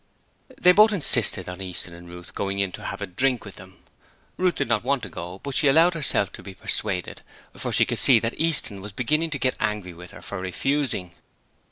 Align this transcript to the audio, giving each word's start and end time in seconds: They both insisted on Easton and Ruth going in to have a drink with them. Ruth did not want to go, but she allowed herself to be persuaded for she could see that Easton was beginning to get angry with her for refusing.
They 0.59 0.71
both 0.71 0.93
insisted 0.93 1.47
on 1.47 1.61
Easton 1.61 1.93
and 1.93 2.09
Ruth 2.09 2.33
going 2.33 2.57
in 2.57 2.71
to 2.71 2.85
have 2.85 3.03
a 3.03 3.05
drink 3.05 3.45
with 3.45 3.57
them. 3.57 3.77
Ruth 4.35 4.55
did 4.55 4.67
not 4.67 4.83
want 4.83 5.03
to 5.03 5.09
go, 5.09 5.39
but 5.43 5.53
she 5.53 5.67
allowed 5.67 5.93
herself 5.93 6.31
to 6.31 6.41
be 6.41 6.55
persuaded 6.55 7.21
for 7.55 7.71
she 7.71 7.85
could 7.85 7.99
see 7.99 8.17
that 8.17 8.33
Easton 8.35 8.81
was 8.81 8.93
beginning 8.93 9.29
to 9.29 9.37
get 9.37 9.55
angry 9.59 9.93
with 9.93 10.09
her 10.09 10.23
for 10.23 10.39
refusing. 10.39 11.11